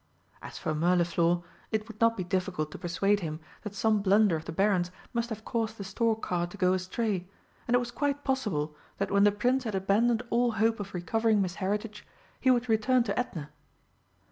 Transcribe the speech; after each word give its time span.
As 0.41 0.57
for 0.57 0.73
Mirliflor, 0.73 1.43
it 1.71 1.87
would 1.87 2.01
not 2.01 2.17
be 2.17 2.23
difficult 2.23 2.71
to 2.71 2.79
persuade 2.79 3.19
him 3.19 3.39
that 3.61 3.75
some 3.75 4.01
blunder 4.01 4.35
of 4.35 4.45
the 4.45 4.51
Baron's 4.51 4.89
must 5.13 5.29
have 5.29 5.45
caused 5.45 5.77
the 5.77 5.83
stork 5.83 6.23
car 6.23 6.47
to 6.47 6.57
go 6.57 6.73
astray, 6.73 7.29
and 7.67 7.75
it 7.75 7.79
was 7.79 7.91
quite 7.91 8.23
possible 8.23 8.75
that 8.97 9.11
when 9.11 9.25
the 9.25 9.31
Prince 9.31 9.63
had 9.63 9.75
abandoned 9.75 10.23
all 10.31 10.53
hope 10.53 10.79
of 10.79 10.95
recovering 10.95 11.39
Miss 11.39 11.53
Heritage 11.61 12.03
he 12.39 12.49
would 12.49 12.67
return 12.67 13.03
to 13.03 13.19
Edna. 13.19 13.51